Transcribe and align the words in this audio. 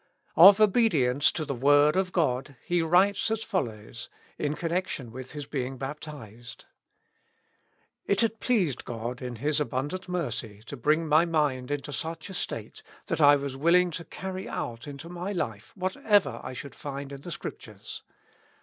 Of 0.35 0.59
obedience 0.59 1.31
to 1.33 1.45
the 1.45 1.53
word 1.53 1.95
of 1.95 2.11
God, 2.11 2.55
he 2.63 2.81
write 2.81 3.29
as 3.29 3.43
follows, 3.43 4.09
in 4.39 4.55
con 4.55 4.71
nection 4.71 5.11
with 5.11 5.33
his 5.33 5.45
being 5.45 5.77
baptized:— 5.77 6.65
"It 8.07 8.21
had 8.21 8.39
pleased 8.39 8.83
God, 8.83 9.21
in 9.21 9.35
His 9.35 9.59
abundant 9.59 10.09
mercy, 10.09 10.63
to 10.65 10.75
bring 10.75 11.07
my 11.07 11.25
mind 11.25 11.69
into 11.69 11.93
such 11.93 12.31
a 12.31 12.33
state, 12.33 12.81
that 13.05 13.21
I 13.21 13.35
was 13.35 13.55
wilhng 13.55 13.93
to 13.93 14.03
carry 14.05 14.49
out 14.49 14.87
into 14.87 15.07
my 15.07 15.33
life 15.33 15.71
whatever 15.77 16.41
I 16.43 16.53
should 16.53 16.73
find 16.73 17.11
in 17.11 17.21
the 17.21 17.29
Scriptures. 17.31 18.01